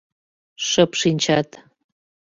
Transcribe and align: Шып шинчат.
Шып 0.67 0.91
шинчат. 0.99 1.49